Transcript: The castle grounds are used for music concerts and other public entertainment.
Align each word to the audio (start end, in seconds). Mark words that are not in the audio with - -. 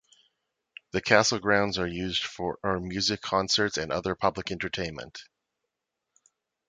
The 0.93 1.01
castle 1.01 1.37
grounds 1.37 1.77
are 1.77 1.85
used 1.85 2.23
for 2.23 2.57
music 2.63 3.21
concerts 3.21 3.77
and 3.77 3.91
other 3.91 4.15
public 4.15 4.49
entertainment. 4.49 5.25